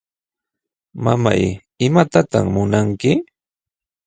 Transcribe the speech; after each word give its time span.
Mamay, 1.03 1.43
¿imatataq 1.85 2.45
munanki? 2.53 3.11